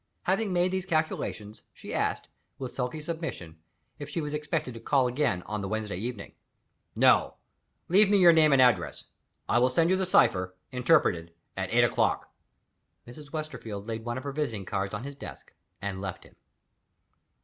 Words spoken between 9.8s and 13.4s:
you the cipher, interpreted, at eight o'clock." Mrs.